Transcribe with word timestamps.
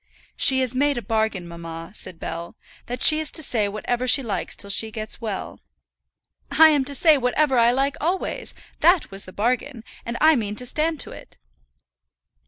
"She 0.35 0.61
has 0.61 0.73
made 0.73 0.97
a 0.97 1.03
bargain, 1.03 1.47
mamma," 1.47 1.91
said 1.93 2.19
Bell, 2.19 2.55
"that 2.87 3.03
she 3.03 3.19
is 3.19 3.31
to 3.33 3.43
say 3.43 3.67
whatever 3.67 4.07
she 4.07 4.23
likes 4.23 4.55
till 4.55 4.71
she 4.71 4.89
gets 4.89 5.21
well." 5.21 5.59
"I 6.49 6.69
am 6.69 6.83
to 6.85 6.95
say 6.95 7.19
whatever 7.19 7.59
I 7.59 7.69
like 7.69 7.97
always; 8.01 8.55
that 8.79 9.11
was 9.11 9.25
the 9.25 9.31
bargain, 9.31 9.83
and 10.03 10.17
I 10.19 10.35
mean 10.35 10.55
to 10.55 10.65
stand 10.65 10.99
to 11.01 11.11
it." 11.11 11.37